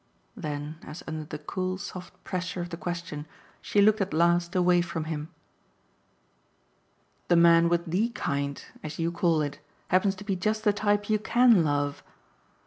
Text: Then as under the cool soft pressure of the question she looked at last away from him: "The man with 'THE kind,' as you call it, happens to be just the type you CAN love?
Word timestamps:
Then 0.35 0.79
as 0.81 1.03
under 1.05 1.25
the 1.25 1.37
cool 1.37 1.77
soft 1.77 2.23
pressure 2.23 2.59
of 2.59 2.69
the 2.71 2.75
question 2.75 3.27
she 3.61 3.81
looked 3.83 4.01
at 4.01 4.15
last 4.15 4.55
away 4.55 4.81
from 4.81 5.03
him: 5.03 5.29
"The 7.27 7.35
man 7.35 7.69
with 7.69 7.85
'THE 7.85 8.09
kind,' 8.15 8.65
as 8.81 8.97
you 8.97 9.11
call 9.11 9.43
it, 9.43 9.59
happens 9.89 10.15
to 10.15 10.23
be 10.23 10.35
just 10.35 10.63
the 10.63 10.73
type 10.73 11.07
you 11.07 11.19
CAN 11.19 11.63
love? 11.63 12.01